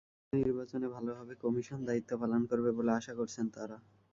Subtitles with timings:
[0.19, 3.77] City নির্বাচনে ভালোভাবে commission দায়িত্ব পালন করবে বলে আশা করছেন তাঁরা।